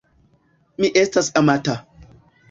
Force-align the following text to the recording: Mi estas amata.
Mi 0.83 0.89
estas 1.01 1.29
amata. 1.41 1.75